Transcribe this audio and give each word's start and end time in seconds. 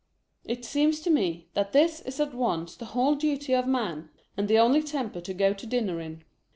It 0.45 0.65
seems 0.65 0.99
to 1.01 1.11
me, 1.11 1.47
that 1.53 1.73
this 1.73 2.01
is 2.01 2.19
at 2.19 2.33
once 2.33 2.75
the 2.75 2.85
whole 2.85 3.13
duty 3.13 3.53
of 3.53 3.67
man, 3.67 4.09
and 4.35 4.47
the 4.47 4.57
only 4.57 4.81
temper 4.81 5.21
to 5.21 5.33
go 5.35 5.53
to 5.53 5.67
dinner 5.67 6.01
in. 6.01 6.23